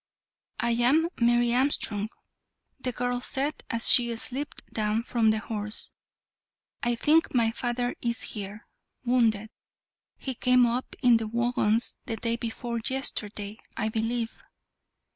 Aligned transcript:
"I 0.59 0.71
am 0.71 1.09
Mary 1.19 1.53
Armstrong," 1.53 2.09
the 2.79 2.91
girl 2.91 3.21
said 3.21 3.63
as 3.69 3.87
she 3.87 4.15
slipped 4.15 4.65
down 4.73 5.03
from 5.03 5.29
the 5.29 5.37
horse. 5.37 5.91
"I 6.81 6.95
think 6.95 7.35
my 7.35 7.51
father 7.51 7.95
is 8.01 8.23
here, 8.23 8.65
wounded. 9.05 9.51
He 10.17 10.33
came 10.33 10.65
up 10.65 10.95
in 11.03 11.17
the 11.17 11.27
waggons 11.27 11.97
the 12.07 12.15
day 12.15 12.35
before 12.35 12.81
yesterday, 12.83 13.59
I 13.77 13.89
believe." 13.89 14.41